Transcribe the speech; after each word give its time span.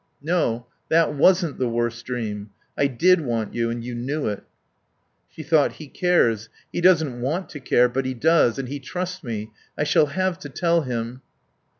"No, 0.23 0.65
that 0.89 1.13
wasn't 1.13 1.59
the 1.59 1.69
worst 1.69 2.03
dream. 2.07 2.49
I 2.75 2.87
did 2.87 3.21
want 3.21 3.53
you, 3.53 3.69
and 3.69 3.83
you 3.83 3.93
knew 3.93 4.25
it." 4.25 4.43
She 5.29 5.43
thought: 5.43 5.73
"He 5.73 5.85
cares. 5.87 6.49
He 6.73 6.81
doesn't 6.81 7.21
want 7.21 7.49
to 7.49 7.59
care, 7.59 7.87
but 7.87 8.05
he 8.07 8.15
does. 8.15 8.57
And 8.57 8.67
he 8.67 8.79
trusts 8.79 9.23
me. 9.23 9.51
I 9.77 9.83
shall 9.83 10.07
have 10.07 10.39
to 10.39 10.49
tell 10.49 10.81
him 10.81 11.21